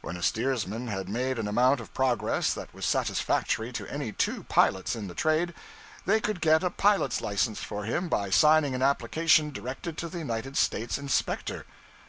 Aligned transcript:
When 0.00 0.16
a 0.16 0.24
steersman 0.24 0.88
had 0.88 1.08
made 1.08 1.38
an 1.38 1.46
amount 1.46 1.78
of 1.78 1.94
progress 1.94 2.52
that 2.52 2.74
was 2.74 2.84
satisfactory 2.84 3.70
to 3.74 3.86
any 3.86 4.10
two 4.10 4.42
pilots 4.42 4.96
in 4.96 5.06
the 5.06 5.14
trade, 5.14 5.54
they 6.04 6.18
could 6.20 6.40
get 6.40 6.64
a 6.64 6.70
pilot's 6.70 7.20
license 7.20 7.60
for 7.60 7.84
him 7.84 8.08
by 8.08 8.30
signing 8.30 8.74
an 8.74 8.82
application 8.82 9.52
directed 9.52 9.96
to 9.98 10.08
the 10.08 10.18
United 10.18 10.56
States 10.56 10.98
Inspector. 10.98 11.64